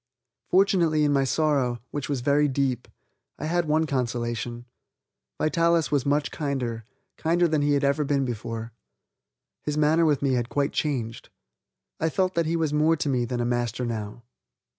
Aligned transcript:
Fortunately 0.49 1.03
in 1.03 1.13
my 1.13 1.23
sorrow, 1.23 1.79
which 1.91 2.09
was 2.09 2.21
very 2.21 2.47
deep, 2.47 2.87
I 3.37 3.45
had 3.45 3.67
one 3.67 3.85
consolation; 3.85 4.65
Vitalis 5.37 5.91
was 5.91 6.07
much 6.07 6.31
kinder, 6.31 6.85
kinder 7.17 7.47
than 7.47 7.61
he 7.61 7.73
had 7.73 7.83
ever 7.83 8.03
been 8.03 8.25
before. 8.25 8.73
His 9.61 9.77
manner 9.77 10.05
with 10.07 10.23
me 10.23 10.33
had 10.33 10.49
quite 10.49 10.73
changed. 10.73 11.29
I 11.99 12.09
felt 12.09 12.33
that 12.33 12.47
he 12.47 12.55
was 12.55 12.73
more 12.73 12.95
to 12.95 13.09
me 13.09 13.25
than 13.25 13.41
a 13.41 13.45
master 13.45 13.85
now. 13.85 14.23